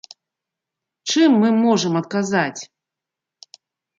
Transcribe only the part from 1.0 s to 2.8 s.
Чым мы можам адказаць?